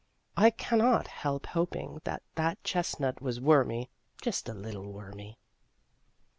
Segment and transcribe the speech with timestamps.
[0.35, 5.37] I cannot help hoping that that chestnut was wormy just a little wormy.